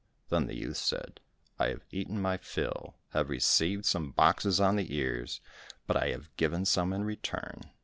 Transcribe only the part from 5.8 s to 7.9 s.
but I have given some in return."